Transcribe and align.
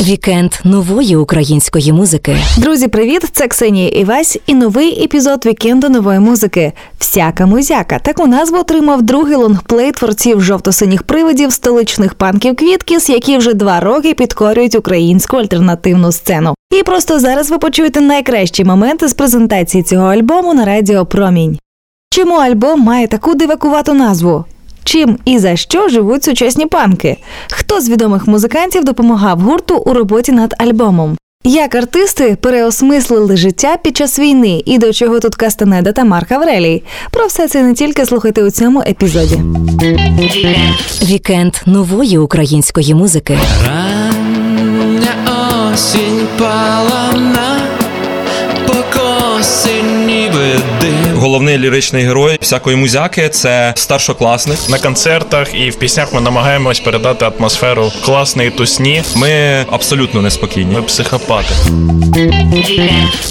Вікенд 0.00 0.52
нової 0.64 1.16
української 1.16 1.92
музики. 1.92 2.36
Друзі, 2.58 2.88
привіт! 2.88 3.22
Це 3.32 3.48
Ксенія 3.48 3.88
Івась 3.88 4.38
і 4.46 4.54
новий 4.54 5.04
епізод 5.04 5.46
вікенду 5.46 5.88
нової 5.88 6.18
музики. 6.18 6.72
Всяка 6.98 7.46
музяка. 7.46 7.98
Таку 7.98 8.26
назву 8.26 8.58
отримав 8.58 9.02
другий 9.02 9.36
лонгплей 9.36 9.92
творців 9.92 10.40
жовто-синіх 10.40 11.02
привидів 11.02 11.52
столичних 11.52 12.14
панків 12.14 12.56
Квіткіс, 12.56 13.08
які 13.08 13.36
вже 13.36 13.54
два 13.54 13.80
роки 13.80 14.14
підкорюють 14.14 14.74
українську 14.74 15.36
альтернативну 15.36 16.12
сцену. 16.12 16.54
І 16.80 16.82
просто 16.82 17.20
зараз 17.20 17.50
ви 17.50 17.58
почуєте 17.58 18.00
найкращі 18.00 18.64
моменти 18.64 19.08
з 19.08 19.14
презентації 19.14 19.82
цього 19.82 20.06
альбому 20.06 20.54
на 20.54 20.64
радіо 20.64 21.06
Промінь. 21.06 21.58
Чому 22.10 22.34
альбом 22.34 22.80
має 22.80 23.06
таку 23.06 23.34
дивакувату 23.34 23.94
назву? 23.94 24.44
Чим 24.84 25.18
і 25.24 25.38
за 25.38 25.56
що 25.56 25.88
живуть 25.88 26.24
сучасні 26.24 26.66
панки? 26.66 27.16
Хто 27.50 27.80
з 27.80 27.88
відомих 27.88 28.26
музикантів 28.26 28.84
допомагав 28.84 29.40
гурту 29.40 29.76
у 29.76 29.92
роботі 29.94 30.32
над 30.32 30.54
альбомом? 30.58 31.16
Як 31.44 31.74
артисти 31.74 32.36
переосмислили 32.40 33.36
життя 33.36 33.76
під 33.82 33.96
час 33.96 34.18
війни 34.18 34.62
і 34.66 34.78
до 34.78 34.92
чого 34.92 35.20
тут 35.20 35.34
Кастанеда 35.34 35.92
та 35.92 36.04
Марк 36.04 36.32
Аврелій? 36.32 36.82
Про 37.10 37.26
все 37.26 37.48
це 37.48 37.62
не 37.62 37.74
тільки 37.74 38.06
слухайте 38.06 38.42
у 38.42 38.50
цьому 38.50 38.80
епізоді. 38.80 39.40
Вікенд 41.02 41.54
нової 41.66 42.18
української 42.18 42.94
музики. 42.94 43.38
Рання 43.66 45.14
осінь 45.72 46.26
палана, 46.38 47.58
дим. 49.72 50.01
Головний 51.22 51.58
ліричний 51.58 52.04
герой 52.04 52.38
всякої 52.40 52.76
музяки 52.76 53.28
це 53.28 53.72
старшокласник. 53.76 54.58
На 54.70 54.78
концертах 54.78 55.54
і 55.54 55.70
в 55.70 55.76
піснях 55.76 56.12
ми 56.12 56.20
намагаємось 56.20 56.80
передати 56.80 57.24
атмосферу 57.24 57.92
класної 58.04 58.50
тусні. 58.50 59.02
Ми 59.16 59.30
абсолютно 59.70 60.22
неспокійні. 60.22 60.74
Ми 60.74 60.82
психопати. 60.82 61.48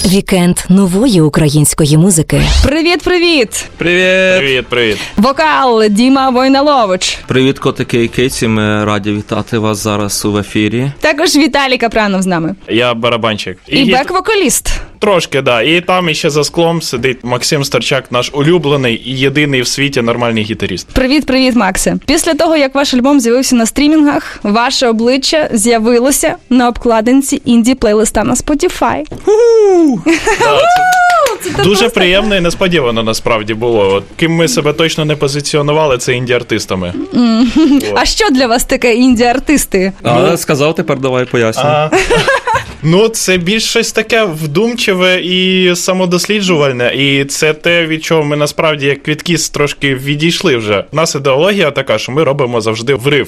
Вікенд 0.05 0.57
нової 0.69 1.21
української 1.21 1.97
музики. 1.97 2.41
Привіт, 2.63 3.01
привіт! 3.01 3.65
Привіт! 3.77 4.37
Привіт, 4.37 4.67
привіт. 4.67 4.97
Вокал 5.17 5.83
Діма 5.89 6.29
Войналович. 6.29 7.17
Привіт, 7.27 7.59
котики 7.59 8.03
і 8.03 8.07
киці. 8.07 8.47
Ми 8.47 8.85
раді 8.85 9.11
вітати 9.11 9.57
вас 9.57 9.83
зараз 9.83 10.25
у 10.25 10.37
ефірі. 10.37 10.91
Також 10.99 11.35
Віталій 11.35 11.77
Капранов 11.77 12.21
з 12.21 12.25
нами. 12.25 12.55
Я 12.69 12.93
барабанщик. 12.93 13.57
І, 13.67 13.77
гі- 13.77 13.91
бек-вокаліст. 13.91 14.71
Трошки, 15.01 15.41
да. 15.41 15.61
І 15.61 15.81
там 15.81 16.09
іще 16.09 16.29
за 16.29 16.43
склом 16.43 16.81
сидить 16.81 17.17
Максим 17.23 17.63
Старчак, 17.63 18.11
наш 18.11 18.31
улюблений 18.33 19.01
і 19.05 19.17
єдиний 19.17 19.61
в 19.61 19.67
світі 19.67 20.01
нормальний 20.01 20.43
гітаріст. 20.43 20.87
Привіт, 20.93 21.25
привіт, 21.25 21.55
Максе. 21.55 21.95
Після 22.05 22.33
того, 22.33 22.57
як 22.57 22.75
ваш 22.75 22.93
альбом 22.93 23.19
з'явився 23.19 23.55
на 23.55 23.65
стрімінгах, 23.65 24.39
ваше 24.43 24.87
обличчя 24.87 25.49
з'явилося 25.53 26.35
на 26.49 26.67
обкладинці 26.67 27.41
інді 27.45 27.75
плейлиста 27.75 28.23
на 28.23 28.33
Spotify. 28.33 29.03
Дуже 31.63 31.89
приємно 31.89 32.35
і 32.35 32.41
несподівано 32.41 33.03
насправді 33.03 33.53
було. 33.53 33.93
От 33.93 34.03
ким 34.15 34.31
ми 34.35 34.47
себе 34.47 34.73
точно 34.73 35.05
не 35.05 35.15
позиціонували, 35.15 35.97
це 35.97 36.13
інді-артистами. 36.13 36.93
А 37.95 38.05
що 38.05 38.29
для 38.29 38.47
вас 38.47 38.63
таке 38.63 38.95
інді-артисти? 38.95 39.91
А 40.03 40.37
сказав, 40.37 40.75
тепер 40.75 40.99
давай 40.99 41.25
поясню. 41.25 41.63
А, 41.65 41.89
ну, 42.83 43.07
це 43.07 43.37
більш 43.37 43.63
щось 43.63 43.91
таке 43.91 44.23
вдумчиве 44.23 45.21
і 45.21 45.71
самодосліджувальне. 45.75 46.93
І 46.95 47.25
це 47.25 47.53
те, 47.53 47.85
від 47.85 48.03
чого 48.03 48.23
ми 48.23 48.35
насправді 48.35 48.85
як 48.85 49.03
квіткіс 49.03 49.49
трошки 49.49 49.95
відійшли 49.95 50.57
вже. 50.57 50.85
У 50.93 50.95
нас 50.95 51.15
ідеологія 51.15 51.71
така, 51.71 51.97
що 51.97 52.11
ми 52.11 52.23
робимо 52.23 52.61
завжди 52.61 52.95
врив. 52.95 53.27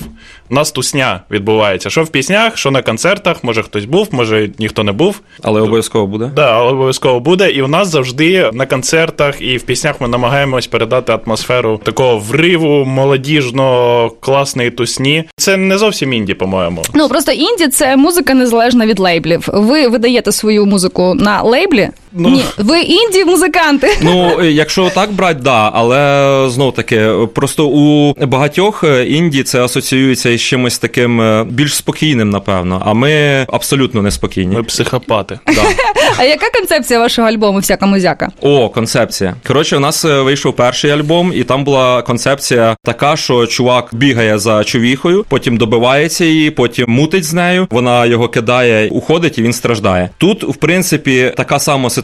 У 0.49 0.53
нас 0.53 0.71
тусня 0.71 1.21
відбувається. 1.31 1.89
Що 1.89 2.03
в 2.03 2.07
піснях, 2.07 2.57
що 2.57 2.71
на 2.71 2.81
концертах, 2.81 3.43
може 3.43 3.63
хтось 3.63 3.85
був, 3.85 4.07
може 4.11 4.49
ніхто 4.59 4.83
не 4.83 4.91
був. 4.91 5.21
Але 5.41 5.61
обов'язково 5.61 6.07
буде. 6.07 6.31
Да, 6.35 6.51
але 6.51 6.71
обов'язково 6.71 7.19
буде. 7.19 7.51
І 7.51 7.61
у 7.61 7.67
нас 7.67 7.87
завжди 7.87 8.49
на 8.53 8.65
концертах 8.65 9.41
і 9.41 9.57
в 9.57 9.63
піснях 9.63 10.01
ми 10.01 10.07
намагаємось 10.07 10.67
передати 10.67 11.19
атмосферу 11.25 11.79
такого 11.83 12.17
вриву, 12.17 12.85
молодіжно, 12.85 14.11
класної 14.19 14.71
тусні. 14.71 15.23
Це 15.37 15.57
не 15.57 15.77
зовсім 15.77 16.13
інді, 16.13 16.33
по-моєму. 16.33 16.81
Ну 16.93 17.09
просто 17.09 17.31
інді 17.31 17.67
це 17.67 17.97
музика 17.97 18.33
незалежна 18.33 18.85
від 18.85 18.99
лейблів. 18.99 19.42
Ви 19.47 19.87
видаєте 19.87 20.31
свою 20.31 20.65
музику 20.65 21.13
на 21.13 21.41
лейблі? 21.41 21.89
Ну. 22.13 22.29
Ні, 22.29 22.45
ви 22.57 22.79
інді 22.81 23.25
музиканти. 23.25 23.97
Ну, 24.01 24.43
якщо 24.43 24.89
так 24.89 25.11
брати, 25.11 25.39
да, 25.43 25.71
але 25.73 26.49
знов 26.49 26.73
таки, 26.73 27.09
просто 27.35 27.67
у 27.67 28.13
багатьох 28.25 28.83
е, 28.83 29.05
інді 29.05 29.43
це 29.43 29.63
асоціюється 29.63 30.29
із 30.29 30.41
чимось 30.41 30.77
таким 30.77 31.21
е, 31.21 31.45
більш 31.49 31.75
спокійним, 31.75 32.29
напевно. 32.29 32.81
А 32.85 32.93
ми 32.93 33.45
абсолютно 33.51 34.01
неспокійні. 34.01 34.55
Ми 34.55 34.63
психопати. 34.63 35.39
Да. 35.47 35.63
А 36.17 36.23
яка 36.23 36.49
концепція 36.49 36.99
вашого 36.99 37.27
альбому 37.27 37.59
Всяка 37.59 37.85
музяка? 37.85 38.29
О, 38.41 38.69
концепція. 38.69 39.35
Коротше, 39.47 39.77
у 39.77 39.79
нас 39.79 40.05
е, 40.05 40.21
вийшов 40.21 40.55
перший 40.55 40.91
альбом, 40.91 41.31
і 41.35 41.43
там 41.43 41.63
була 41.63 42.01
концепція 42.01 42.75
така, 42.83 43.15
що 43.15 43.47
чувак 43.47 43.89
бігає 43.91 44.39
за 44.39 44.63
човіхою, 44.63 45.25
потім 45.29 45.57
добивається 45.57 46.25
її, 46.25 46.51
потім 46.51 46.85
мутить 46.87 47.23
з 47.23 47.33
нею. 47.33 47.67
Вона 47.71 48.05
його 48.05 48.27
кидає, 48.27 48.89
уходить, 48.89 49.37
і 49.37 49.41
він 49.41 49.53
страждає. 49.53 50.09
Тут, 50.17 50.43
в 50.43 50.55
принципі, 50.55 51.33
така 51.37 51.59
сама 51.59 51.89
ситуація, 51.89 52.02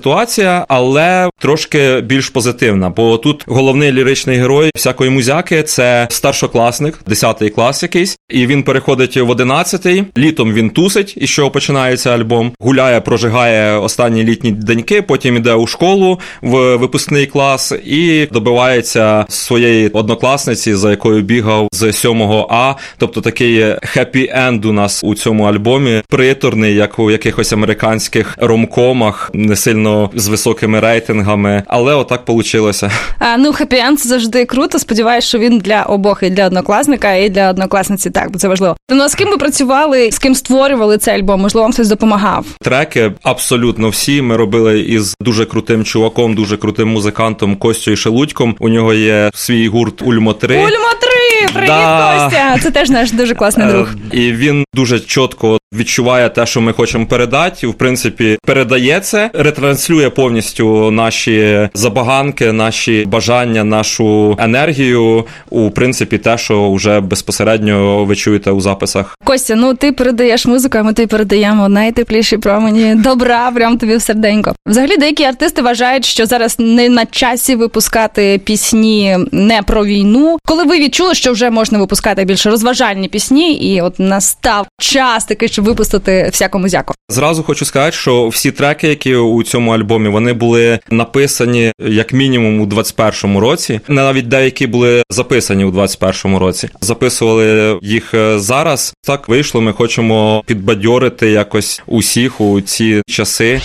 але 0.67 1.29
трошки 1.39 2.01
більш 2.01 2.29
позитивна. 2.29 2.89
Бо 2.89 3.17
тут 3.17 3.43
головний 3.47 3.91
ліричний 3.91 4.37
герой 4.37 4.71
всякої 4.75 5.09
музяки 5.09 5.63
це 5.63 6.07
старшокласник, 6.11 6.99
10 7.07 7.53
клас 7.55 7.83
якийсь, 7.83 8.18
і 8.29 8.47
він 8.47 8.63
переходить 8.63 9.17
в 9.17 9.31
11-й. 9.31 10.03
Літом 10.17 10.53
він 10.53 10.69
тусить, 10.69 11.17
із 11.17 11.29
чого 11.29 11.51
починається 11.51 12.09
альбом. 12.09 12.51
Гуляє, 12.59 13.01
прожигає 13.01 13.77
останні 13.77 14.23
літні 14.23 14.51
деньки, 14.51 15.01
потім 15.01 15.35
іде 15.35 15.53
у 15.53 15.67
школу 15.67 16.19
в 16.41 16.75
випускний 16.75 17.25
клас 17.25 17.73
і 17.85 18.27
добивається 18.31 19.25
своєї 19.29 19.89
однокласниці, 19.89 20.75
за 20.75 20.89
якою 20.89 21.21
бігав 21.21 21.67
з 21.71 21.93
7 21.93 22.21
А. 22.49 22.75
Тобто 22.97 23.21
такий 23.21 23.59
хеппі-енд 23.63 24.65
у 24.65 24.71
нас 24.71 25.03
у 25.03 25.15
цьому 25.15 25.43
альбомі, 25.43 26.01
приторний, 26.07 26.75
як 26.75 26.99
у 26.99 27.11
якихось 27.11 27.53
американських 27.53 28.37
ромкомах, 28.41 29.31
не 29.33 29.55
сильно 29.55 30.09
з 30.15 30.27
високими 30.27 30.79
рейтингами, 30.79 31.63
але 31.67 31.93
отак 31.93 32.23
вийшло. 32.27 32.71
А, 33.19 33.37
ну, 33.37 33.51
хеппі-енд 33.51 33.97
завжди 33.97 34.45
круто. 34.45 34.79
Сподіваюсь, 34.79 35.25
що 35.25 35.37
він 35.37 35.57
для 35.57 35.83
обох 35.83 36.23
і 36.23 36.29
для 36.29 36.47
однокласника, 36.47 37.13
і 37.13 37.29
для 37.29 37.49
однокласниці. 37.49 38.09
Так, 38.19 38.31
бо 38.31 38.39
це 38.39 38.47
важливо. 38.47 38.77
Ну 38.89 39.03
а 39.03 39.09
з 39.09 39.15
ким 39.15 39.29
ви 39.29 39.37
працювали, 39.37 40.11
з 40.11 40.19
ким 40.19 40.35
створювали 40.35 40.97
цей 40.97 41.15
альбом? 41.15 41.41
Можливо, 41.41 41.63
вам 41.63 41.73
хтось 41.73 41.87
допомагав? 41.87 42.45
Треки 42.61 43.11
абсолютно 43.23 43.89
всі 43.89 44.21
ми 44.21 44.37
робили 44.37 44.79
із 44.79 45.15
дуже 45.21 45.45
крутим 45.45 45.83
чуваком, 45.83 46.35
дуже 46.35 46.57
крутим 46.57 46.87
музикантом 46.87 47.55
Костю 47.55 47.95
Шелудьком. 47.95 48.55
У 48.59 48.69
нього 48.69 48.93
є 48.93 49.31
свій 49.33 49.67
гурт 49.67 50.01
Ульмо 50.01 50.33
3 50.33 50.55
Ульмо 50.57 50.67
3! 51.01 51.08
Привіт, 51.53 51.67
Да. 51.67 52.23
Костя! 52.23 52.57
Це 52.63 52.71
теж 52.71 52.89
наш 52.89 53.11
дуже 53.11 53.35
класний 53.35 53.67
друг. 53.67 53.87
Е, 54.13 54.17
І 54.17 54.31
він 54.33 54.65
дуже 54.73 54.99
чітко 54.99 55.59
відчуває 55.73 56.29
те, 56.29 56.45
що 56.45 56.61
ми 56.61 56.73
хочемо 56.73 57.05
передати. 57.05 57.67
В 57.67 57.73
принципі, 57.73 58.37
передає 58.45 58.99
це, 58.99 59.29
ретранслює 59.33 60.09
повністю 60.09 60.91
наші 60.91 61.69
забаганки, 61.73 62.51
наші 62.51 63.05
бажання, 63.07 63.63
нашу 63.63 64.37
енергію. 64.39 65.25
У 65.49 65.69
принципі, 65.71 66.17
те, 66.17 66.37
що 66.37 66.71
вже 66.73 66.99
безпосередньо 66.99 68.05
ви 68.05 68.15
чуєте 68.15 68.51
у 68.51 68.61
записах. 68.61 69.15
Костя, 69.23 69.55
ну 69.55 69.73
ти 69.73 69.91
передаєш 69.91 70.45
музику, 70.45 70.77
а 70.77 70.83
ми 70.83 70.93
тобі 70.93 71.07
передаємо 71.07 71.69
найтепліші 71.69 72.37
промені 72.37 72.95
добра, 72.95 73.51
прям 73.51 73.77
тобі 73.77 73.95
в 73.95 74.01
серденько. 74.01 74.55
Взагалі, 74.67 74.97
деякі 74.97 75.23
артисти 75.23 75.61
вважають, 75.61 76.05
що 76.05 76.25
зараз 76.25 76.55
не 76.59 76.89
на 76.89 77.05
часі 77.05 77.55
випускати 77.55 78.41
пісні 78.45 79.17
не 79.31 79.61
про 79.61 79.85
війну. 79.85 80.37
Коли 80.45 80.63
ви 80.63 80.79
відчули, 80.79 81.15
що 81.19 81.31
вже 81.31 81.49
можна 81.49 81.79
випускати 81.79 82.25
більш 82.25 82.45
розважальні 82.45 83.07
пісні, 83.07 83.53
і 83.53 83.81
от 83.81 83.99
настав 83.99 84.67
час 84.79 85.25
такий, 85.25 85.49
щоб 85.49 85.65
випустити 85.65 86.29
всяку 86.31 86.59
музяку. 86.59 86.93
Зразу 87.09 87.43
хочу 87.43 87.65
сказати, 87.65 87.91
що 87.91 88.27
всі 88.27 88.51
треки, 88.51 88.87
які 88.87 89.15
у 89.15 89.43
цьому 89.43 89.71
альбомі, 89.71 90.09
вони 90.09 90.33
були 90.33 90.79
написані 90.89 91.71
як 91.79 92.13
мінімум 92.13 92.61
у 92.61 92.65
21-му 92.65 93.39
році. 93.39 93.79
Навіть 93.87 94.27
деякі 94.27 94.67
були 94.67 95.03
записані 95.09 95.65
у 95.65 95.71
21-му 95.71 96.39
році. 96.39 96.69
Записували 96.81 97.79
їх 97.81 98.13
е, 98.13 98.39
зараз. 98.39 98.93
Так 99.03 99.29
вийшло. 99.29 99.61
Ми 99.61 99.73
хочемо 99.73 100.43
підбадьорити 100.45 101.29
якось 101.29 101.81
усіх 101.87 102.41
у 102.41 102.61
ці 102.61 103.01
часи. 103.07 103.61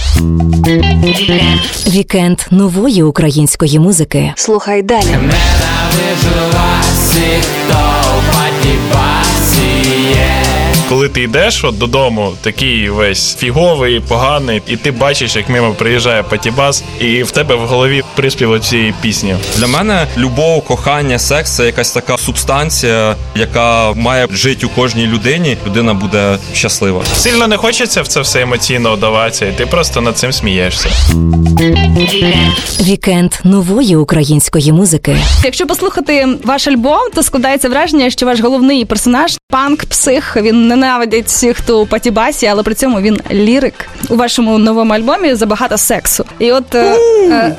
Вікенд 1.88 2.38
нової 2.50 3.02
української 3.02 3.78
музики. 3.78 4.32
Слухай 4.37 4.82
далі. 4.82 5.05
Ненавижу 5.05 6.52
вас 6.52 6.94
всіх, 7.14 7.94
Коли 10.88 11.08
ти 11.08 11.22
йдеш 11.22 11.64
от 11.64 11.78
додому, 11.78 12.32
такий 12.40 12.90
весь 12.90 13.36
фіговий, 13.36 14.00
поганий, 14.00 14.62
і 14.66 14.76
ти 14.76 14.90
бачиш, 14.90 15.36
як 15.36 15.48
мимо 15.48 15.72
приїжджає 15.72 16.22
Патібас, 16.22 16.84
і 17.00 17.22
в 17.22 17.31
тебе 17.31 17.54
в 17.54 17.60
голові 17.60 18.02
приспів 18.16 18.60
цієї 18.60 18.94
пісні. 19.00 19.36
Для 19.56 19.66
мене 19.66 20.06
любов, 20.16 20.64
кохання, 20.64 21.19
секс 21.19 21.56
це 21.56 21.66
якась 21.66 21.90
така 21.90 22.19
субстанція, 22.19 23.16
яка 23.34 23.92
має 23.92 24.28
жити 24.31 24.66
у 24.66 24.69
кожній 24.69 25.06
людині. 25.06 25.56
Людина 25.66 25.94
буде 25.94 26.38
щаслива. 26.54 27.02
Сильно 27.14 27.46
не 27.46 27.56
хочеться 27.56 28.02
в 28.02 28.08
це 28.08 28.20
все 28.20 28.42
емоційно 28.42 28.94
вдаватися, 28.94 29.46
і 29.46 29.52
ти 29.52 29.66
просто 29.66 30.00
над 30.00 30.19
цим 30.19 30.32
смієшся. 30.32 30.88
Вікенд 32.80 33.32
нової 33.44 33.96
української 33.96 34.72
музики. 34.72 35.16
Якщо 35.44 35.66
послухати 35.66 36.28
ваш 36.44 36.69
альбом, 36.69 37.10
то 37.14 37.22
складається 37.22 37.69
враження, 37.69 38.10
що 38.10 38.26
ваш 38.26 38.40
головний 38.40 38.84
персонаж 38.84 39.37
панк, 39.54 39.84
псих. 39.84 40.36
Він 40.36 40.68
ненавидить 40.68 41.26
всіх, 41.26 41.56
хто 41.56 41.80
у 41.80 41.86
патібасі, 41.86 42.46
але 42.46 42.62
при 42.62 42.74
цьому 42.74 43.00
він 43.00 43.20
лірик. 43.30 43.88
У 44.08 44.16
вашому 44.16 44.58
новому 44.58 44.94
альбомі 44.94 45.34
забагато 45.34 45.78
сексу. 45.78 46.24
І 46.38 46.52
от 46.52 46.74
е, 46.74 46.96
е, 47.30 47.56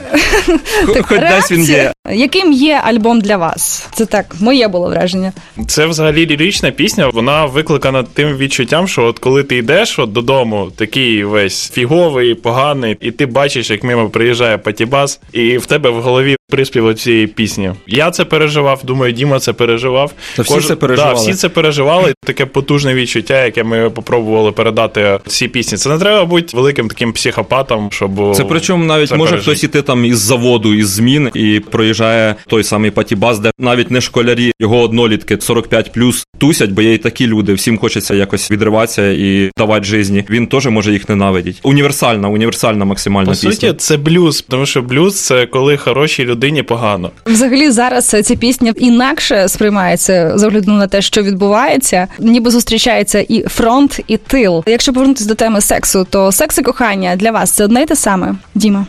так, 0.93 1.05
Хоч 1.05 1.19
десь 1.19 1.51
він 1.51 1.57
реакція. 1.57 1.77
є. 1.77 1.93
Яким 2.15 2.53
є 2.53 2.81
альбом 2.83 3.21
для 3.21 3.37
вас? 3.37 3.87
Це 3.93 4.05
так, 4.05 4.35
моє 4.39 4.67
було 4.67 4.89
враження. 4.89 5.33
Це 5.67 5.85
взагалі 5.85 6.25
лірична 6.25 6.71
пісня. 6.71 7.07
Вона 7.13 7.45
викликана 7.45 8.03
тим 8.03 8.37
відчуттям, 8.37 8.87
що 8.87 9.03
от 9.03 9.19
коли 9.19 9.43
ти 9.43 9.57
йдеш 9.57 9.99
от 9.99 10.11
додому, 10.11 10.71
такий 10.75 11.23
весь 11.23 11.69
фіговий, 11.71 12.35
поганий, 12.35 12.97
і 13.01 13.11
ти 13.11 13.25
бачиш, 13.25 13.69
як 13.69 13.83
мимо 13.83 14.09
приїжджає 14.09 14.57
Патібас, 14.57 15.19
і 15.33 15.57
в 15.57 15.65
тебе 15.65 15.89
в 15.89 16.01
голові 16.01 16.35
приспів 16.49 16.93
цієї 16.95 17.27
пісні. 17.27 17.71
Я 17.87 18.11
це 18.11 18.25
переживав. 18.25 18.81
Думаю, 18.83 19.13
Діма 19.13 19.39
це 19.39 19.53
переживав. 19.53 20.13
Та 20.35 20.41
всі 20.41 20.59
це 20.59 20.75
переживали. 20.75 21.13
Да, 21.15 21.21
всі 21.21 21.33
це 21.33 21.49
переживали. 21.49 22.13
Таке 22.25 22.45
потужне 22.45 22.93
відчуття, 22.93 23.45
яке 23.45 23.63
ми 23.63 23.89
попробували 23.89 24.51
передати 24.51 25.19
цій 25.27 25.47
пісні. 25.47 25.77
Це 25.77 25.89
не 25.89 25.97
треба 25.97 26.25
бути 26.25 26.57
великим 26.57 26.87
таким 26.87 27.13
психопатом, 27.13 27.89
щоб 27.91 28.35
Це 28.35 28.43
причому 28.43 28.85
навіть 28.85 29.09
це 29.09 29.15
може 29.15 29.31
пережити. 29.31 29.51
хтось 29.51 29.63
іти 29.63 29.81
там 29.81 30.05
із 30.05 30.19
заводу, 30.19 30.73
із 30.73 30.89
змін, 30.89 31.29
і 31.33 31.61
проїжджає 31.71 32.35
той 32.47 32.63
самий 32.63 32.91
патібас, 32.91 33.39
де 33.39 33.51
навіть 33.59 33.91
не 33.91 34.01
школярі, 34.01 34.51
його 34.59 34.81
однолітки 34.81 35.37
45 35.41 35.91
плюс 35.91 36.25
тусять, 36.37 36.71
бо 36.71 36.81
є 36.81 36.93
і 36.93 36.97
такі 36.97 37.27
люди. 37.27 37.53
Всім 37.53 37.77
хочеться 37.77 38.15
якось 38.15 38.51
відриватися 38.51 39.07
і 39.11 39.51
давати 39.57 39.85
житті. 39.85 40.25
Він 40.29 40.47
теж 40.47 40.67
може 40.67 40.91
їх 40.93 41.09
ненавидіти. 41.09 41.59
Універсальна, 41.63 42.29
універсальна 42.29 42.85
максимальна 42.85 43.25
По 43.29 43.31
пісня. 43.31 43.51
суті, 43.51 43.73
це 43.77 43.97
блюз, 43.97 44.45
тому 44.49 44.65
що 44.65 44.81
блюз 44.81 45.25
це 45.25 45.45
коли 45.45 45.77
хорошій 45.77 46.25
людині 46.35 46.63
погано. 46.63 47.11
Взагалі 47.25 47.71
зараз 47.71 48.05
ця 48.05 48.35
пісня 48.35 48.73
інакше 48.77 49.47
сприймається 49.47 50.37
з 50.37 50.43
огляду 50.43 50.71
на 50.71 50.87
те, 50.87 51.01
що 51.01 51.21
відбувається. 51.21 52.07
Ніби 52.19 52.51
зустрічається 52.51 53.19
і 53.19 53.43
фронт, 53.43 53.99
і 54.07 54.17
тил. 54.17 54.63
Якщо 54.67 54.93
повернутися 54.93 55.29
до 55.29 55.35
теми 55.35 55.61
сексу, 55.61 56.07
то 56.09 56.31
секс 56.31 56.57
і 56.57 56.61
кохання 56.61 57.15
для 57.15 57.31
вас 57.31 57.51
це 57.51 57.63
одне 57.63 57.81
й 57.81 57.85
те 57.85 57.95
саме, 57.95 58.35
Діма. 58.55 58.85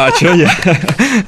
А 0.00 0.10
що 0.16 0.34
є? 0.34 0.50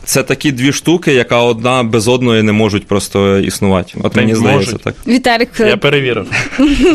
Це 0.05 0.23
такі 0.23 0.53
дві 0.53 0.73
штуки, 0.73 1.12
яка 1.12 1.41
одна 1.43 1.82
без 1.82 2.08
одної 2.08 2.43
не 2.43 2.53
можуть 2.53 2.87
просто 2.87 3.38
існувати. 3.38 3.93
От 4.03 4.17
мені 4.17 4.35
здається 4.35 4.76
так. 4.85 4.94
Віталік, 5.06 5.49
Я 5.58 5.76
перевірив 5.76 6.26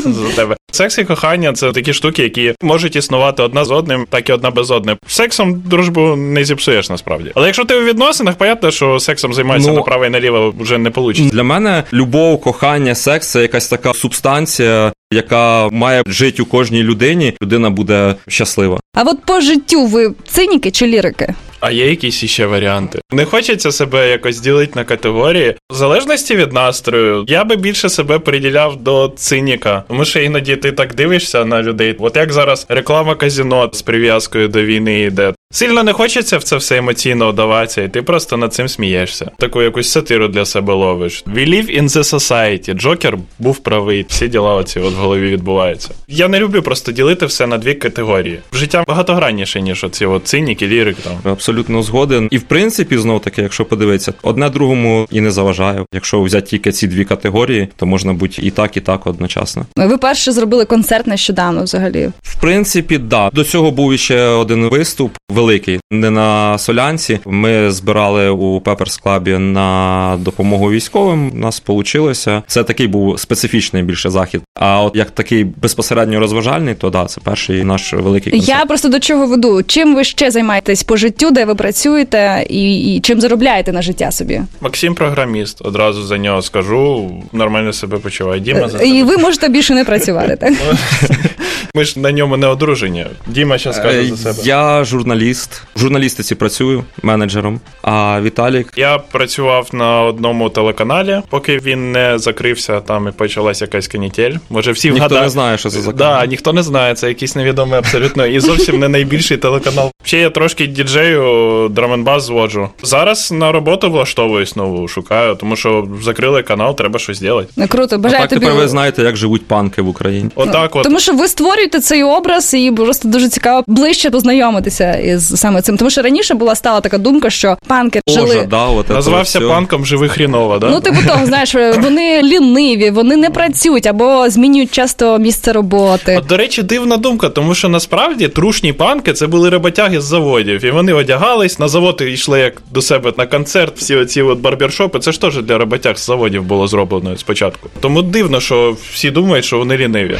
за 0.05 0.29
тебе. 0.35 0.55
Секс 0.71 0.97
і 0.97 1.03
кохання 1.03 1.53
це 1.53 1.71
такі 1.71 1.93
штуки, 1.93 2.23
які 2.23 2.53
можуть 2.63 2.95
існувати 2.95 3.43
одна 3.43 3.65
з 3.65 3.71
одним, 3.71 4.05
так 4.09 4.29
і 4.29 4.33
одна 4.33 4.51
без 4.51 4.71
одної. 4.71 4.97
Сексом 5.07 5.61
дружбу 5.65 6.15
не 6.15 6.43
зіпсуєш 6.45 6.89
насправді. 6.89 7.31
Але 7.35 7.45
якщо 7.45 7.65
ти 7.65 7.75
у 7.75 7.83
відносинах, 7.83 8.35
понятно, 8.35 8.71
що 8.71 8.99
сексом 8.99 9.33
займається 9.33 9.69
Ну, 9.69 9.75
направо 9.75 10.05
і 10.05 10.09
наліво 10.09 10.53
вже 10.59 10.77
не 10.77 10.89
вийде. 10.89 11.21
Для 11.29 11.43
мене 11.43 11.83
любов, 11.93 12.41
кохання, 12.41 12.95
секс 12.95 13.27
це 13.31 13.41
якась 13.41 13.67
така 13.67 13.93
субстанція, 13.93 14.93
яка 15.13 15.69
має 15.69 16.03
жити 16.05 16.43
у 16.43 16.45
кожній 16.45 16.83
людині. 16.83 17.33
Людина 17.41 17.69
буде 17.69 18.15
щаслива. 18.27 18.79
а 18.95 19.03
от 19.03 19.25
по 19.25 19.41
життю 19.41 19.85
ви 19.85 20.13
циніки 20.27 20.71
чи 20.71 20.87
лірики? 20.87 21.33
А 21.61 21.71
є 21.71 21.89
якісь 21.89 22.23
іще 22.23 22.45
варіанти. 22.45 22.99
Не 23.11 23.25
хочеться 23.25 23.71
себе 23.71 24.09
якось 24.09 24.39
ділити 24.39 24.71
на 24.75 24.83
категорії. 24.83 25.55
В 25.71 25.75
залежності 25.75 26.35
від 26.35 26.53
настрою, 26.53 27.25
я 27.27 27.43
би 27.43 27.55
більше 27.55 27.89
себе 27.89 28.19
приділяв 28.19 28.83
до 28.83 29.13
циніка. 29.15 29.83
Тому 29.87 30.05
що 30.05 30.19
іноді 30.19 30.55
ти 30.55 30.71
так 30.71 30.95
дивишся 30.95 31.45
на 31.45 31.61
людей. 31.61 31.95
От 31.99 32.15
як 32.15 32.33
зараз 32.33 32.65
реклама 32.69 33.15
казіно 33.15 33.69
з 33.73 33.81
прив'язкою 33.81 34.47
до 34.47 34.63
війни 34.63 35.01
йде. 35.01 35.33
Сильно 35.53 35.83
не 35.83 35.93
хочеться 35.93 36.37
в 36.37 36.43
це 36.43 36.55
все 36.55 36.77
емоційно 36.77 37.31
вдаватися, 37.31 37.81
і 37.81 37.89
ти 37.89 38.01
просто 38.01 38.37
над 38.37 38.53
цим 38.53 38.67
смієшся. 38.67 39.31
Таку 39.37 39.61
якусь 39.61 39.91
сатиру 39.91 40.27
для 40.27 40.45
себе 40.45 40.73
ловиш. 40.73 41.23
We 41.27 41.49
live 41.49 41.81
in 41.81 41.83
the 41.83 42.03
society. 42.03 42.73
Джокер 42.73 43.17
був 43.39 43.57
правий. 43.57 44.05
Всі 44.09 44.27
діла 44.27 44.55
оці 44.55 44.79
от 44.79 44.93
в 44.93 44.97
голові 44.97 45.29
відбуваються. 45.29 45.89
Я 46.07 46.27
не 46.27 46.39
люблю 46.39 46.61
просто 46.61 46.91
ділити 46.91 47.25
все 47.25 47.47
на 47.47 47.57
дві 47.57 47.73
категорії. 47.73 48.39
Життя 48.53 48.83
багатогранніше, 48.87 49.61
ніж 49.61 49.83
оці 49.83 50.05
от 50.05 50.27
циніки, 50.27 50.67
лірик 50.67 50.97
там. 50.97 51.31
Абсолютно 51.31 51.83
згоден. 51.83 52.27
І 52.31 52.37
в 52.37 52.43
принципі, 52.43 52.97
знов 52.97 53.21
таки, 53.21 53.41
якщо 53.41 53.65
подивитися, 53.65 54.13
одне 54.23 54.49
другому 54.49 55.07
і 55.11 55.21
не 55.21 55.31
заважає. 55.31 55.85
Якщо 55.93 56.21
взяти 56.21 56.47
тільки 56.47 56.71
ці 56.71 56.87
дві 56.87 57.05
категорії, 57.05 57.67
то 57.75 57.85
можна 57.85 58.13
бути 58.13 58.41
і 58.41 58.51
так, 58.51 58.77
і 58.77 58.81
так 58.81 59.07
одночасно. 59.07 59.65
Ви 59.75 59.97
перше 59.97 60.31
зробили 60.31 60.65
концерт 60.65 61.07
нещодавно 61.07 61.63
взагалі. 61.63 62.09
В 62.23 62.41
принципі, 62.41 62.97
да. 62.97 63.29
До 63.33 63.43
цього 63.43 63.71
був 63.71 63.97
ще 63.97 64.21
один 64.23 64.69
виступ 64.69 65.11
великий, 65.41 65.79
не 65.91 66.09
на 66.09 66.57
солянці. 66.57 67.19
Ми 67.25 67.71
збирали 67.71 68.29
у 68.29 68.61
Пеперс 68.61 68.97
Клабі 68.97 69.37
на 69.37 70.17
допомогу 70.19 70.71
військовим. 70.71 71.31
У 71.33 71.35
нас 71.35 71.63
вийшло. 71.67 72.13
Це 72.47 72.63
такий 72.63 72.87
був 72.87 73.19
специфічний 73.19 73.83
більше 73.83 74.09
захід. 74.09 74.41
А 74.55 74.81
от 74.83 74.95
як 74.95 75.11
такий 75.11 75.43
безпосередньо 75.43 76.19
розважальний, 76.19 76.75
то 76.75 76.89
да, 76.89 77.05
це 77.05 77.21
перший 77.23 77.63
наш 77.63 77.93
великий 77.93 78.31
концерт. 78.31 78.59
Я 78.59 78.65
просто 78.65 78.89
до 78.89 78.99
чого 78.99 79.27
веду. 79.27 79.63
Чим 79.63 79.95
ви 79.95 80.03
ще 80.03 80.31
займаєтесь 80.31 80.83
по 80.83 80.97
життю, 80.97 81.31
де 81.31 81.45
ви 81.45 81.55
працюєте, 81.55 82.45
і, 82.49 82.95
і 82.95 82.99
чим 82.99 83.21
заробляєте 83.21 83.71
на 83.71 83.81
життя 83.81 84.11
собі? 84.11 84.41
Максим 84.61 84.95
програміст, 84.95 85.61
одразу 85.65 86.03
за 86.03 86.17
нього 86.17 86.41
скажу. 86.41 87.11
Нормально 87.33 87.73
себе 87.73 87.97
почуває. 87.97 88.39
Діма 88.39 88.69
за 88.69 88.77
І 88.83 89.03
ви 89.03 89.17
можете 89.17 89.49
більше 89.49 89.73
не 89.73 89.85
працювати, 89.85 90.35
так? 90.35 90.53
Ми 91.75 91.83
ж 91.85 91.99
на 91.99 92.11
ньому 92.11 92.37
не 92.37 92.47
одружені. 92.47 93.05
Діма 93.27 93.57
ще 93.57 93.73
скаже 93.73 94.05
за 94.05 94.13
Е, 94.29 94.33
себе. 94.33 94.47
Я 94.47 94.83
журналіст. 94.83 95.63
В 95.75 95.79
журналістиці 95.79 96.35
працюю 96.35 96.83
менеджером. 97.03 97.59
А 97.81 98.21
Віталік 98.21 98.73
Я 98.77 98.97
працював 98.97 99.69
на 99.73 100.01
одному 100.01 100.49
телеканалі, 100.49 101.21
поки 101.29 101.57
він 101.57 101.91
не 101.91 102.19
закрився, 102.19 102.79
там 102.79 103.07
і 103.07 103.11
почалась 103.11 103.61
якась 103.61 103.87
канітель. 103.87 104.33
Може, 104.49 104.71
всі 104.71 104.87
ніхто 104.87 104.99
вгадають. 104.99 105.23
не 105.23 105.29
знає, 105.29 105.57
що 105.57 105.69
це 105.69 105.81
за 105.81 105.91
Да, 105.91 106.25
ніхто 106.25 106.53
не 106.53 106.63
знає, 106.63 106.95
це 106.95 107.07
якийсь 107.07 107.35
невідомий 107.35 107.79
абсолютно 107.79 108.25
і 108.25 108.39
зовсім 108.39 108.79
не 108.79 108.87
найбільший 108.89 109.37
телеканал. 109.37 109.91
Ще 110.03 110.19
я 110.19 110.29
трошки 110.29 110.67
діджею 110.67 111.69
драменбас 111.69 112.23
зводжу. 112.23 112.69
Зараз 112.83 113.31
на 113.31 113.51
роботу 113.51 113.91
влаштовуюсь 113.91 114.55
нову, 114.55 114.87
шукаю, 114.87 115.35
тому 115.35 115.55
що 115.55 115.87
закрили 116.03 116.43
канал, 116.43 116.75
треба 116.75 116.99
щось 116.99 117.21
робити. 117.23 117.49
Ну, 117.55 117.67
Круто, 117.67 117.95
А 117.95 117.99
бажаю 117.99 118.21
так 118.21 118.29
тобі. 118.29 118.39
тепер 118.41 118.57
ви 118.57 118.67
знаєте, 118.67 119.03
як 119.03 119.15
живуть 119.17 119.45
панки 119.47 119.81
в 119.81 119.87
Україні. 119.87 120.29
Отак, 120.35 120.75
от 120.75 120.83
Тому 120.83 120.99
що 120.99 121.13
ви 121.13 121.27
створюєте 121.31 121.79
цей 121.79 122.03
образ, 122.03 122.53
і 122.53 122.71
просто 122.71 123.07
дуже 123.07 123.29
цікаво 123.29 123.63
ближче 123.67 124.09
познайомитися 124.09 124.93
із 124.93 125.39
саме 125.39 125.61
цим. 125.61 125.77
Тому 125.77 125.89
що 125.89 126.01
раніше 126.01 126.33
була 126.33 126.55
стала 126.55 126.81
така 126.81 126.97
думка, 126.97 127.29
що 127.29 127.57
панки 127.67 128.01
Боже, 128.07 128.19
жили. 128.19 128.47
да, 128.49 128.65
от 128.65 128.89
назвався 128.89 129.39
все. 129.39 129.47
панком 129.47 129.85
живи 129.85 130.09
хріново, 130.09 130.57
да? 130.59 130.69
Ну, 130.69 130.79
типу 130.79 130.97
того, 131.07 131.25
знаєш, 131.25 131.55
вони 131.55 132.21
ліниві, 132.23 132.89
вони 132.89 133.15
не 133.15 133.29
працюють 133.29 133.87
або 133.87 134.29
змінюють 134.29 134.71
часто 134.71 135.17
місце 135.17 135.53
роботи. 135.53 136.17
От, 136.19 136.25
до 136.27 136.37
речі, 136.37 136.63
дивна 136.63 136.97
думка, 136.97 137.29
тому 137.29 137.55
що 137.55 137.69
насправді 137.69 138.27
трушні 138.27 138.73
панки 138.73 139.13
це 139.13 139.27
були 139.27 139.49
роботяги 139.49 140.01
з 140.01 140.03
заводів, 140.03 140.65
і 140.65 140.71
вони 140.71 140.93
одягались 140.93 141.59
на 141.59 141.67
завод 141.67 142.03
і 142.07 142.11
йшли 142.11 142.39
як 142.39 142.61
до 142.71 142.81
себе 142.81 143.13
на 143.17 143.25
концерт. 143.25 143.73
Всі 143.77 143.95
оці 143.95 144.21
от 144.21 144.39
барбершопи, 144.39 144.99
це 144.99 145.11
ж 145.11 145.21
теж 145.21 145.37
для 145.41 145.57
роботяг 145.57 145.97
з 145.97 146.05
заводів 146.05 146.43
було 146.43 146.67
зроблено 146.67 147.17
спочатку. 147.17 147.69
Тому 147.79 148.01
дивно, 148.01 148.39
що 148.39 148.75
всі 148.93 149.11
думають, 149.11 149.45
що 149.45 149.57
вони 149.57 149.77
ліниві. 149.77 150.17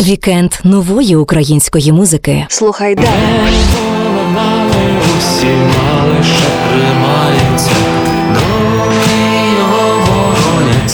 Вікенд 0.00 0.52
нової 0.64 1.16
української 1.16 1.92
музики. 1.92 2.46
Слухай 2.48 2.94
далі. 2.94 3.06
Усі 5.18 5.46
мали, 5.46 6.16
що 6.22 6.48
тримаються 6.70 7.70
Нові 8.32 9.50
його 9.58 10.00
боронять 10.06 10.90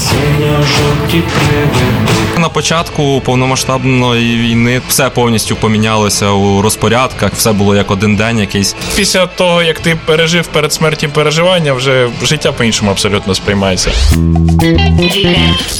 Синьо-жовті 1.15 1.39
привиди 1.49 2.41
На 2.41 2.49
початку 2.49 3.23
повномасштабної 3.25 4.37
війни 4.37 4.81
все 4.89 5.11
повністю 5.11 5.57
помінялося 5.57 6.31
у 6.31 6.63
розпорядках, 6.63 7.33
все 7.35 7.53
було 7.53 7.77
як 7.77 7.91
один 7.91 8.17
день 8.17 8.39
якийсь. 8.39 8.77
Після 8.97 9.27
того, 9.27 9.63
як 9.63 9.81
ти 9.81 9.97
пережив 10.07 10.47
перед 10.47 10.73
смертю 10.73 11.09
переживання, 11.15 11.73
вже 11.73 12.09
життя 12.23 12.53
по-іншому 12.53 12.91
абсолютно 12.91 13.35
сприймається. 13.35 13.91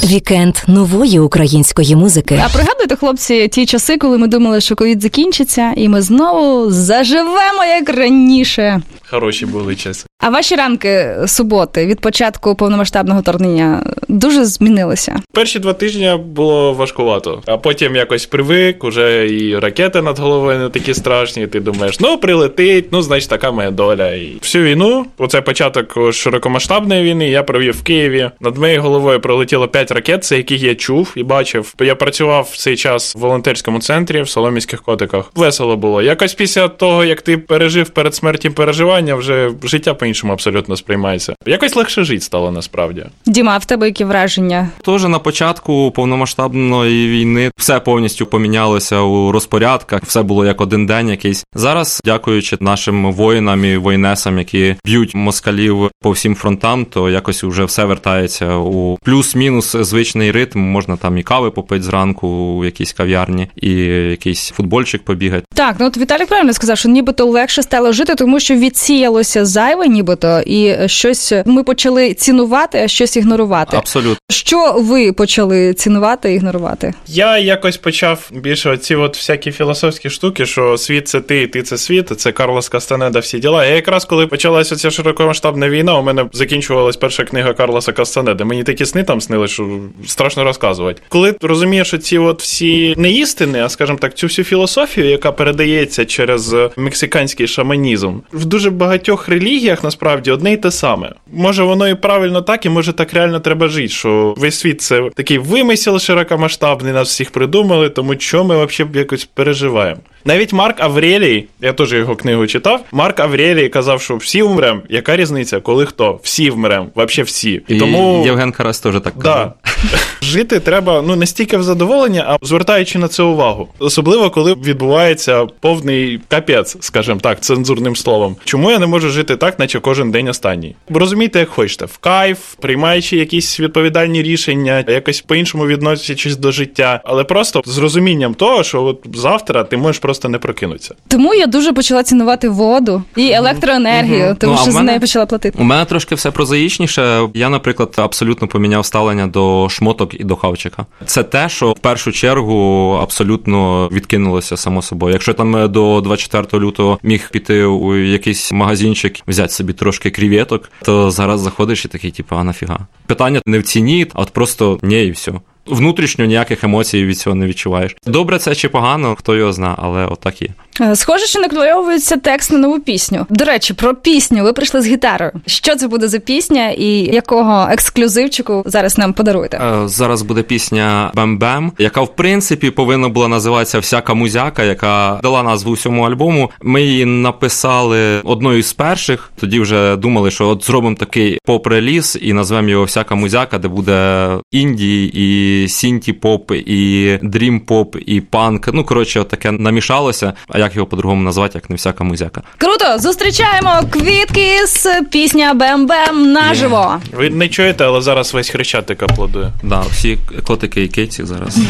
Вікенд 0.03 0.55
нової 0.67 1.19
української 1.19 1.95
музики. 1.95 2.41
А 2.45 2.49
пригадуєте, 2.49 2.95
хлопці, 2.95 3.47
ті 3.47 3.65
часи, 3.65 3.97
коли 3.97 4.17
ми 4.17 4.27
думали, 4.27 4.61
що 4.61 4.75
ковід 4.75 5.01
закінчиться, 5.01 5.73
і 5.75 5.89
ми 5.89 6.01
знову 6.01 6.71
заживемо 6.71 7.65
як 7.79 7.89
раніше. 7.89 8.81
Хороші 9.09 9.45
були 9.45 9.75
часи. 9.75 10.05
А 10.19 10.29
ваші 10.29 10.55
ранки 10.55 11.15
суботи 11.27 11.85
від 11.85 11.99
початку 11.99 12.55
повномасштабного 12.55 13.21
вторгнення 13.21 13.83
дуже 14.07 14.45
змінилися? 14.45 15.19
Перші 15.31 15.59
два 15.59 15.73
тижні 15.73 16.11
було 16.25 16.73
важкувато, 16.73 17.41
а 17.45 17.57
потім 17.57 17.95
якось 17.95 18.25
привик, 18.25 18.83
уже 18.83 19.27
і 19.27 19.59
ракети 19.59 20.01
над 20.01 20.19
головою 20.19 20.59
не 20.59 20.69
такі 20.69 20.93
страшні. 20.93 21.43
і 21.43 21.47
Ти 21.47 21.59
думаєш, 21.59 21.99
ну 21.99 22.17
прилетить, 22.17 22.85
ну 22.91 23.01
значить 23.01 23.29
така 23.29 23.51
моя 23.51 23.71
доля. 23.71 24.11
І 24.13 24.37
всю 24.41 24.63
війну, 24.63 25.05
оце 25.17 25.41
початок 25.41 26.13
широкомасштабної 26.13 27.03
війни, 27.03 27.29
я 27.29 27.43
провів 27.43 27.77
в 27.77 27.83
Києві. 27.83 28.29
Над 28.39 28.57
моєю 28.57 28.81
головою 28.81 29.19
пролетіло 29.19 29.67
п'ять 29.67 29.91
ракет, 29.91 30.23
це 30.23 30.37
яких 30.37 30.63
я 30.63 30.75
чув 30.75 31.13
і 31.15 31.23
бачив. 31.23 31.73
Я 31.79 31.95
працював 31.95 32.49
в 32.51 32.57
цей 32.57 32.75
час 32.75 33.15
в 33.15 33.19
волонтерському 33.19 33.79
центрі 33.79 34.21
в 34.21 34.29
Соломіських 34.29 34.81
котиках. 34.81 35.31
Весело 35.35 35.77
було. 35.77 36.01
Якось 36.01 36.33
після 36.33 36.67
того, 36.67 37.05
як 37.05 37.21
ти 37.21 37.37
пережив 37.37 37.89
перед 37.89 38.15
смертю 38.15 38.51
переживання, 38.51 39.15
вже 39.15 39.51
життя 39.63 39.93
по-іншому 39.93 40.33
абсолютно 40.33 40.75
сприймається. 40.75 41.35
Якось 41.45 41.75
легше 41.75 42.03
жити 42.03 42.21
стало 42.21 42.51
насправді. 42.51 43.05
Діма, 43.25 43.51
а 43.55 43.57
в 43.57 43.65
тебе 43.65 43.85
які 43.87 44.03
враження? 44.05 44.69
Теж 44.85 45.03
на 45.15 45.19
початку 45.19 45.91
повномасштабної 45.91 47.07
війни 47.07 47.51
все 47.57 47.79
повністю 47.79 48.25
помінялося 48.25 48.99
у 48.99 49.31
розпорядках, 49.31 50.01
все 50.03 50.21
було 50.21 50.45
як 50.45 50.61
один 50.61 50.85
день 50.85 51.09
якийсь. 51.09 51.45
Зараз, 51.53 52.01
дякуючи 52.05 52.57
нашим 52.59 53.13
воїнам 53.13 53.65
і 53.65 53.77
воїнесам, 53.77 54.39
які 54.39 54.75
б'ють 54.85 55.15
москалів 55.15 55.89
по 56.01 56.11
всім 56.11 56.35
фронтам, 56.35 56.85
то 56.85 57.09
якось 57.09 57.43
вже 57.43 57.65
все 57.65 57.85
вертається 57.85 58.55
у 58.55 58.97
плюс-мінус 59.03 59.75
звичний 59.79 60.31
ритм. 60.31 60.59
Можна 60.59 60.97
там 60.97 61.17
і 61.17 61.23
кави 61.23 61.51
попити 61.51 61.83
зранку 61.83 62.27
у 62.27 62.65
якійсь 62.65 62.93
кав'ярні, 62.93 63.47
і 63.55 63.71
якийсь 64.09 64.49
футбольчик 64.49 65.03
побігати. 65.03 65.45
Так, 65.55 65.75
ну 65.79 65.85
от 65.85 65.97
Віталій 65.97 66.25
правильно 66.25 66.53
сказав, 66.53 66.77
що 66.77 66.89
нібито 66.89 67.25
легше 67.25 67.63
стало 67.63 67.91
жити, 67.91 68.15
тому 68.15 68.39
що 68.39 68.55
відсіялося 68.55 69.45
зайве, 69.45 69.87
нібито, 69.87 70.41
і 70.45 70.75
щось 70.85 71.33
ми 71.45 71.63
почали 71.63 72.13
цінувати, 72.13 72.77
а 72.77 72.87
щось 72.87 73.17
ігнорувати. 73.17 73.77
Абсолютно. 73.77 74.17
Що 74.29 74.73
ви 74.95 75.13
почали 75.13 75.73
цінувати 75.73 76.31
і 76.31 76.35
ігнорувати? 76.35 76.93
Я 77.07 77.37
якось 77.37 77.77
почав 77.77 78.29
більше 78.33 78.69
оці 78.69 78.95
от 78.95 79.17
всякі 79.17 79.51
філософські 79.51 80.09
штуки, 80.09 80.45
що 80.45 80.77
світ 80.77 81.07
це 81.07 81.21
ти, 81.21 81.41
і 81.41 81.47
ти 81.47 81.63
це 81.63 81.77
світ, 81.77 82.19
це 82.19 82.31
Карлос 82.31 82.69
Кастанеда, 82.69 83.19
всі 83.19 83.39
діла. 83.39 83.65
Я 83.65 83.75
якраз 83.75 84.05
коли 84.05 84.27
почалася 84.27 84.75
ця 84.75 84.91
широкомасштабна 84.91 85.69
війна, 85.69 85.99
у 85.99 86.03
мене 86.03 86.25
закінчувалась 86.33 86.97
перша 86.97 87.23
книга 87.23 87.53
Карлоса 87.53 87.91
Кастанеда. 87.91 88.45
Мені 88.45 88.63
такі 88.63 88.85
сни 88.85 89.03
там 89.03 89.21
снили, 89.21 89.47
що 89.47 89.79
страшно 90.05 90.43
розказувати. 90.43 91.01
Коли 91.09 91.35
розумієш, 91.41 91.87
що 91.87 91.97
ці 91.97 92.17
от 92.17 92.41
всі 92.41 92.93
не 92.97 93.11
істини, 93.11 93.63
а 93.63 93.69
скажімо 93.69 93.97
так, 94.01 94.15
цю 94.15 94.27
всю 94.27 94.45
філософію, 94.45 95.09
яка 95.09 95.31
передається 95.31 96.05
через 96.05 96.55
мексиканський 96.77 97.47
шаманізм, 97.47 98.13
в 98.33 98.45
дуже 98.45 98.69
багатьох 98.69 99.29
релігіях 99.29 99.83
насправді 99.83 100.31
одне 100.31 100.53
й 100.53 100.57
те 100.57 100.71
саме. 100.71 101.11
Може, 101.33 101.63
воно 101.63 101.87
і 101.87 101.95
правильно 101.95 102.41
так, 102.41 102.65
і 102.65 102.69
може 102.69 102.93
так 102.93 103.13
реально 103.13 103.39
треба 103.39 103.67
жити. 103.67 103.89
Що 103.89 104.33
весь 104.37 104.59
світ 104.59 104.84
це 104.85 105.09
такий 105.15 105.37
вимисел 105.37 105.99
широкомасштабний, 105.99 106.93
нас 106.93 107.09
всіх 107.09 107.31
придумали, 107.31 107.89
тому 107.89 108.15
що 108.19 108.43
ми 108.43 108.65
взагалі 108.65 108.97
якось 108.97 109.25
переживаємо. 109.25 110.01
Навіть 110.25 110.53
Марк 110.53 110.79
Аврелій, 110.79 111.45
я 111.61 111.73
теж 111.73 111.93
його 111.93 112.15
книгу 112.15 112.47
читав. 112.47 112.81
Марк 112.91 113.19
Аврелій 113.19 113.69
казав, 113.69 114.01
що 114.01 114.15
всі 114.15 114.41
вмрем. 114.41 114.81
Яка 114.89 115.15
різниця, 115.15 115.59
коли 115.59 115.85
хто? 115.85 116.19
Всі 116.23 116.49
вмрем, 116.49 116.87
взагалі 116.95 117.23
всі. 117.23 117.61
І 117.67 117.79
тому 117.79 118.23
Євген 118.25 118.51
Карас 118.51 118.79
теж 118.79 118.93
так 118.93 119.13
казав. 119.19 119.23
Да. 119.23 119.53
Жити 120.25 120.59
треба 120.59 121.03
ну 121.07 121.15
не 121.15 121.25
стільки 121.25 121.57
в 121.57 121.63
задоволення, 121.63 122.25
а 122.27 122.45
звертаючи 122.45 122.99
на 122.99 123.07
це 123.07 123.23
увагу. 123.23 123.67
Особливо 123.79 124.29
коли 124.29 124.53
відбувається 124.53 125.45
повний 125.59 126.19
капець, 126.27 126.77
скажімо 126.79 127.19
так, 127.19 127.41
цензурним 127.41 127.95
словом. 127.95 128.35
Чому 128.43 128.71
я 128.71 128.79
не 128.79 128.87
можу 128.87 129.09
жити 129.09 129.35
так, 129.35 129.59
наче 129.59 129.79
кожен 129.79 130.11
день 130.11 130.27
останній? 130.27 130.75
Бо 130.89 130.99
розумієте, 130.99 131.39
як 131.39 131.49
хочете, 131.49 131.85
в 131.85 131.97
кайф, 131.97 132.39
приймаючи 132.59 133.17
якісь 133.17 133.59
відповідальні 133.59 134.23
рішення, 134.23 134.83
якось 134.87 135.21
по-іншому 135.21 135.67
відносячись 135.67 136.37
до 136.37 136.51
життя, 136.51 137.01
але 137.03 137.23
просто 137.23 137.61
з 137.65 137.77
розумінням 137.77 138.33
того, 138.33 138.63
що 138.63 138.83
от 138.83 139.05
завтра 139.13 139.63
ти 139.63 139.77
можеш 139.77 139.99
просто 139.99 140.29
не 140.29 140.37
прокинутися. 140.37 140.95
Тому 141.07 141.33
я 141.33 141.47
дуже 141.47 141.73
почала 141.73 142.03
цінувати 142.03 142.49
воду 142.49 143.03
і 143.15 143.29
електроенергію, 143.31 144.25
mm-hmm. 144.25 144.37
тому 144.37 144.53
ну, 144.53 144.61
що 144.61 144.71
за 144.71 144.81
неї 144.81 144.99
почала 144.99 145.25
платити. 145.25 145.57
У 145.61 145.63
мене 145.63 145.85
трошки 145.85 146.15
все 146.15 146.31
прозаїчніше. 146.31 147.29
Я, 147.33 147.49
наприклад, 147.49 147.93
абсолютно 147.97 148.47
поміняв 148.47 148.85
ставлення 148.85 149.27
до 149.27 149.69
шмоток 149.69 150.14
і 150.19 150.23
до 150.23 150.35
хавчика. 150.35 150.85
Це 151.05 151.23
те, 151.23 151.49
що 151.49 151.71
в 151.71 151.79
першу 151.79 152.11
чергу 152.11 152.91
абсолютно 153.01 153.89
відкинулося 153.91 154.57
само 154.57 154.81
собою. 154.81 155.13
Якщо 155.13 155.33
там 155.33 155.71
до 155.71 156.01
24 156.01 156.63
лютого 156.63 156.99
міг 157.03 157.29
піти 157.31 157.63
у 157.65 157.95
якийсь 157.95 158.51
магазинчик, 158.51 159.19
взяти 159.27 159.49
собі 159.49 159.73
трошки 159.73 160.09
кріветок, 160.09 160.71
то 160.81 161.11
зараз 161.11 161.41
заходиш 161.41 161.85
і 161.85 161.87
такий, 161.87 162.11
типу, 162.11 162.35
а 162.35 162.43
нафіга. 162.43 162.79
Питання 163.07 163.41
не 163.45 163.59
в 163.59 163.63
ціні, 163.63 164.07
а 164.13 164.21
от 164.21 164.29
просто 164.29 164.79
ні, 164.83 165.05
і 165.05 165.11
все. 165.11 165.33
Внутрішньо 165.65 166.25
ніяких 166.25 166.63
емоцій 166.63 167.05
від 167.05 167.17
цього 167.17 167.35
не 167.35 167.45
відчуваєш. 167.45 167.95
Добре 168.05 168.39
це 168.39 168.55
чи 168.55 168.69
погано, 168.69 169.15
хто 169.15 169.35
його 169.35 169.51
зна, 169.51 169.75
але 169.77 170.05
отак 170.05 170.41
є. 170.41 170.49
Е, 170.81 170.95
схоже, 170.95 171.25
що 171.25 171.39
накльовується 171.39 172.17
текст 172.17 172.51
на 172.51 172.57
нову 172.57 172.79
пісню. 172.79 173.25
До 173.29 173.45
речі, 173.45 173.73
про 173.73 173.95
пісню 173.95 174.43
ви 174.43 174.53
прийшли 174.53 174.81
з 174.81 174.87
гітарою. 174.87 175.31
Що 175.45 175.75
це 175.75 175.87
буде 175.87 176.07
за 176.07 176.19
пісня 176.19 176.69
і 176.69 176.87
якого 176.97 177.67
ексклюзивчику 177.71 178.63
зараз 178.65 178.97
нам 178.97 179.13
подаруєте? 179.13 179.57
Е, 179.57 179.87
зараз 179.87 180.21
буде 180.21 180.41
пісня 180.43 181.11
Бем-Бем, 181.15 181.71
яка 181.77 182.01
в 182.01 182.15
принципі 182.15 182.71
повинна 182.71 183.09
була 183.09 183.27
називатися 183.27 183.79
Всяка 183.79 184.13
музяка, 184.13 184.63
яка 184.63 185.19
дала 185.23 185.43
назву 185.43 185.73
всьому 185.73 186.03
альбому. 186.03 186.51
Ми 186.61 186.81
її 186.81 187.05
написали 187.05 188.19
одною 188.23 188.63
з 188.63 188.73
перших. 188.73 189.31
Тоді 189.39 189.59
вже 189.59 189.95
думали, 189.95 190.31
що 190.31 190.47
от 190.47 190.65
зробимо 190.65 190.95
такий 190.95 191.39
поп-реліз 191.47 192.17
і 192.21 192.33
назвемо 192.33 192.69
його 192.69 192.83
Всяка 192.83 193.15
музяка, 193.15 193.57
де 193.57 193.67
буде 193.67 194.29
інді, 194.51 195.05
і 195.05 195.67
сінті-поп, 195.67 196.51
і 196.51 197.19
дрім-поп, 197.23 197.97
і 198.05 198.21
панк. 198.21 198.69
Ну 198.73 198.83
коротше, 198.83 199.23
таке 199.23 199.51
намішалося. 199.51 200.33
А 200.47 200.59
як 200.65 200.75
його 200.75 200.87
по-другому 200.87 201.21
назвати, 201.21 201.51
як 201.57 201.69
не 201.69 201.75
всяка 201.75 202.03
музяка. 202.03 202.41
Круто! 202.57 202.99
Зустрічаємо 202.99 203.81
квітки 203.91 204.67
з 204.67 205.01
пісня 205.01 205.53
Бем-Бем 205.53 206.15
наживо. 206.15 206.97
Ви 207.13 207.29
не 207.29 207.47
чуєте, 207.47 207.85
але 207.85 208.01
зараз 208.01 208.33
весь 208.33 208.49
хрещатик 208.49 209.03
аплодує. 209.03 209.51
Да, 209.63 209.79
всі 209.91 210.17
котики 210.43 210.83
і 210.83 210.87
кейці 210.87 211.25
зараз. 211.25 211.57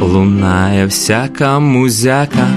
Лунає 0.00 0.86
всяка 0.86 1.58
музяка. 1.58 2.48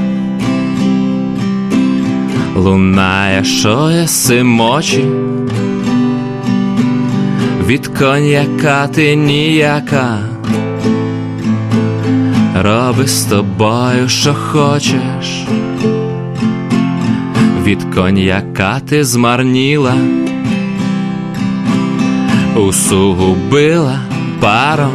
Лунає, 2.55 3.43
що 3.43 3.91
є 3.91 4.07
симочі. 4.07 5.05
Від 7.67 7.88
коньяка 7.88 8.88
ти 8.88 9.15
ніяка 9.15 10.19
роби 12.61 13.07
з 13.07 13.25
тобою, 13.25 14.09
що 14.09 14.33
хочеш, 14.33 15.45
від 17.63 17.83
коньяка 17.95 18.79
ти 18.89 19.03
змарніла, 19.03 19.93
усугубила 22.55 23.99
паром, 24.39 24.93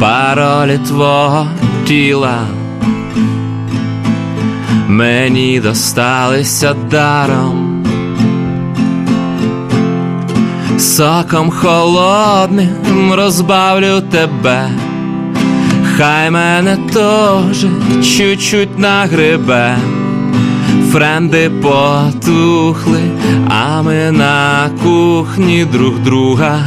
паролі 0.00 0.78
твого 0.88 1.46
тіла, 1.84 2.38
мені 4.88 5.60
досталися 5.60 6.74
даром. 6.90 7.72
Соком 10.78 11.50
холодним 11.50 13.12
розбавлю 13.12 14.00
тебе 14.00 14.70
хай 15.96 16.30
мене 16.30 16.76
теж 16.76 17.66
чуть-чуть 18.02 18.78
нагребе, 18.78 19.76
френди 20.92 21.50
потухли, 21.62 23.00
а 23.48 23.82
ми 23.82 24.12
на 24.12 24.70
кухні 24.82 25.64
друг 25.64 25.98
друга. 25.98 26.58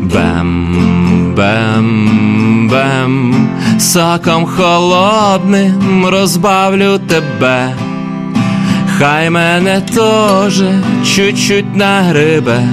Бем, 0.00 1.34
бем, 1.36 2.68
бем, 2.68 3.48
соком 3.78 4.46
холодним 4.46 6.06
розбавлю 6.06 6.98
тебе, 6.98 7.74
хай 8.98 9.30
мене 9.30 9.80
теж 9.80 10.62
чуть-чуть 11.04 11.76
нагребе 11.76 12.68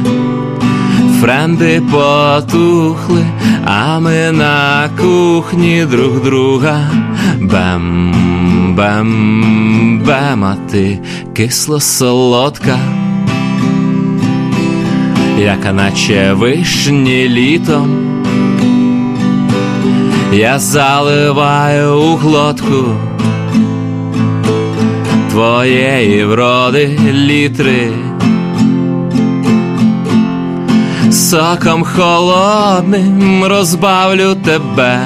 френди 1.22 1.82
потухли, 1.92 3.26
а 3.66 4.00
ми 4.00 4.32
на 4.32 4.90
кухні 5.02 5.86
друг 5.92 6.24
друга. 6.24 6.92
Бем, 7.42 8.76
бем, 8.78 10.02
бем, 10.06 10.44
а 10.44 10.58
ти 10.72 11.00
кисло 11.36 11.80
солодка, 11.80 12.80
яка 15.40 15.74
наче 15.74 16.34
вишні 16.34 17.30
літом, 17.30 18.24
я 20.34 20.60
заливаю 20.60 22.00
у 22.00 22.16
глотку 22.16 22.86
твоєї 25.32 26.26
вроди 26.26 27.00
літри. 27.14 28.07
Соком 31.12 31.84
холодним 31.84 33.44
розбавлю 33.44 34.36
тебе, 34.36 35.00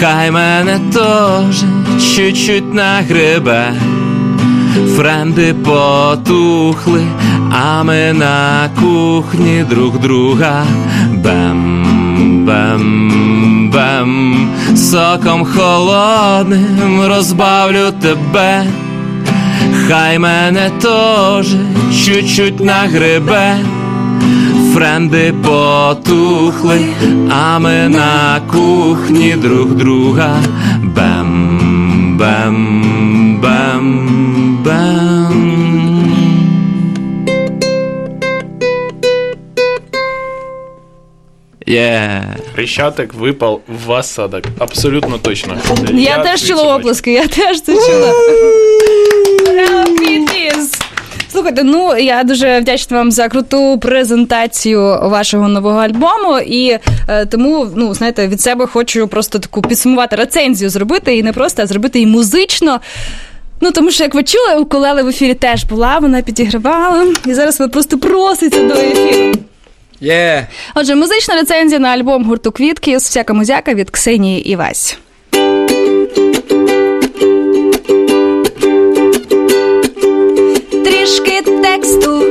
хай 0.00 0.30
мене 0.30 0.80
теж 0.92 1.62
чуть-чуть 2.14 2.74
нагребе. 2.74 3.72
Френди 4.96 5.54
потухли, 5.54 7.02
а 7.50 7.82
ми 7.82 8.12
на 8.12 8.70
кухні 8.80 9.64
друг 9.70 9.98
друга 9.98 10.64
бем, 11.12 12.44
бем, 12.46 13.70
бем, 13.70 14.48
соком 14.76 15.44
холодним 15.44 17.06
розбавлю 17.06 17.92
тебе, 18.02 18.66
хай 19.88 20.18
мене 20.18 20.70
теж 20.80 21.46
чуть-чуть 22.04 22.60
нагребе. 22.60 23.56
Френди 24.78 25.34
потухли, 25.44 26.80
а 27.30 27.58
ми 27.58 27.88
на 27.88 28.40
кухні 28.52 29.34
друг 29.36 29.74
друга 29.74 30.42
бем, 30.82 32.18
бем, 32.18 33.40
бем, 33.42 34.58
бем. 34.64 35.34
Yeah. 41.66 42.22
Хрещатик 42.54 43.14
випав 43.14 43.60
в 43.86 43.90
осадок. 43.90 44.44
Абсолютно 44.58 45.18
точно. 45.18 45.56
Я, 45.92 46.18
теж 46.22 46.48
чула 46.48 46.76
оплески, 46.76 47.12
я 47.12 47.26
теж 47.26 47.60
це 47.60 47.72
чула. 47.72 48.12
Слухайте, 51.48 51.70
ну 51.72 51.96
я 51.96 52.24
дуже 52.24 52.60
вдячна 52.60 52.96
вам 52.96 53.12
за 53.12 53.28
круту 53.28 53.78
презентацію 53.78 54.80
вашого 55.02 55.48
нового 55.48 55.78
альбому. 55.78 56.38
І 56.46 56.78
е, 57.08 57.26
тому, 57.26 57.68
ну 57.76 57.94
знаєте, 57.94 58.28
від 58.28 58.40
себе 58.40 58.66
хочу 58.66 59.08
просто 59.08 59.38
таку 59.38 59.62
підсумувати 59.62 60.16
рецензію 60.16 60.70
зробити 60.70 61.16
і 61.16 61.22
не 61.22 61.32
просто, 61.32 61.62
а 61.62 61.66
зробити 61.66 62.00
і 62.00 62.06
музично. 62.06 62.80
Ну, 63.60 63.70
тому 63.70 63.90
що, 63.90 64.04
як 64.04 64.14
ви 64.14 64.22
чули, 64.22 64.60
укулеле 64.60 65.02
в 65.02 65.08
ефірі 65.08 65.34
теж 65.34 65.64
була, 65.64 65.98
вона 65.98 66.22
підігравала, 66.22 67.14
і 67.26 67.34
зараз 67.34 67.60
ви 67.60 67.68
просто 67.68 67.98
проситься 67.98 68.62
до 68.64 68.74
ефіру. 68.74 69.32
Yeah. 70.02 70.46
Отже, 70.74 70.94
музична 70.94 71.34
рецензія 71.34 71.80
на 71.80 71.88
альбом 71.88 72.24
гурту 72.24 72.52
Квітки 72.52 72.98
з 72.98 73.02
всяка 73.02 73.34
музяка 73.34 73.74
від 73.74 73.90
Ксенії 73.90 74.50
Івась. 74.50 74.98
ciężkie 81.08 81.42
tekstu. 81.42 82.27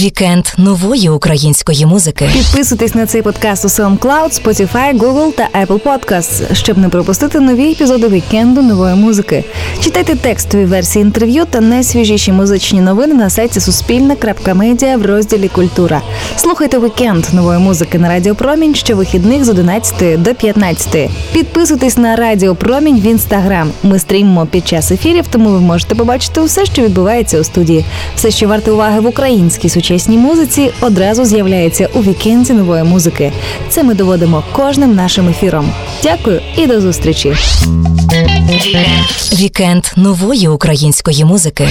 Вікенд 0.00 0.44
нової 0.58 1.08
української 1.08 1.86
музики. 1.86 2.28
Підписуйтесь 2.32 2.94
на 2.94 3.06
цей 3.06 3.22
подкаст 3.22 3.64
у 3.64 3.68
SoundCloud, 3.68 4.42
Spotify, 4.42 4.98
Google 4.98 5.32
та 5.32 5.48
Apple 5.64 5.80
Podcasts, 5.80 6.54
щоб 6.54 6.78
не 6.78 6.88
пропустити 6.88 7.40
нові 7.40 7.72
епізоди 7.72 8.08
вікенду 8.08 8.62
нової 8.62 8.94
музики. 8.94 9.44
Читайте 9.80 10.14
текстові 10.14 10.64
версії 10.64 11.02
інтерв'ю 11.02 11.44
та 11.50 11.60
найсвіжіші 11.60 12.32
музичні 12.32 12.80
новини 12.80 13.14
на 13.14 13.30
сайті 13.30 13.60
Суспільне.Медіа 13.60 14.96
в 14.96 15.06
розділі 15.06 15.48
Культура. 15.48 16.02
Слухайте 16.36 16.78
вікенд 16.78 17.24
нової 17.32 17.58
музики 17.58 17.98
на 17.98 18.08
Радіо 18.08 18.34
Промінь 18.34 18.74
щовихідних 18.74 19.44
з 19.44 19.48
11 19.48 20.22
до 20.22 20.34
15. 20.34 21.10
Підписуйтесь 21.32 21.96
на 21.96 22.16
Радіо 22.16 22.54
Промінь 22.54 23.00
в 23.00 23.06
інстаграм. 23.06 23.70
Ми 23.82 23.98
стрімимо 23.98 24.46
під 24.46 24.68
час 24.68 24.90
ефірів, 24.90 25.24
тому 25.30 25.50
ви 25.50 25.60
можете 25.60 25.94
побачити 25.94 26.40
все, 26.40 26.66
що 26.66 26.82
відбувається 26.82 27.40
у 27.40 27.44
студії. 27.44 27.84
Все, 28.16 28.30
що 28.30 28.48
варте 28.48 28.70
уваги 28.70 29.00
в 29.00 29.06
українській 29.06 29.68
сучасній 29.90 30.18
музиці, 30.18 30.70
одразу 30.80 31.24
з'являється 31.24 31.88
у 31.94 32.02
вікенді 32.02 32.52
нової 32.52 32.84
музики. 32.84 33.32
Це 33.68 33.82
ми 33.82 33.94
доводимо 33.94 34.42
кожним 34.52 34.94
нашим 34.94 35.28
ефіром. 35.28 35.72
Дякую 36.02 36.40
і 36.56 36.66
до 36.66 36.80
зустрічі. 36.80 37.34
Вікенд 39.32 39.84
нової 39.96 40.48
української 40.48 41.24
музики. 41.24 41.68